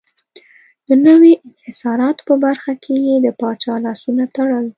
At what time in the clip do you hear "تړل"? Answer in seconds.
4.35-4.65